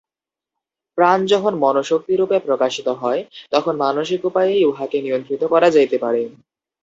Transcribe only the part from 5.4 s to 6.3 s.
করা যাইতে পারে।